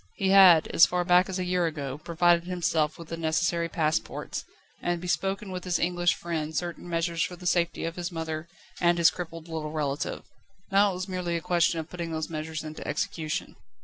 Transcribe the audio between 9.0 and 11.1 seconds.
crippled little relative. Now it was